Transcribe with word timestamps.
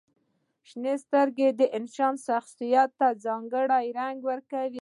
•شنې 0.69 0.93
سترګې 1.03 1.49
د 1.59 1.61
انسان 1.77 2.13
شخصیت 2.27 2.89
ته 2.99 3.07
ځانګړې 3.25 3.87
رنګ 3.99 4.17
ورکوي. 4.29 4.79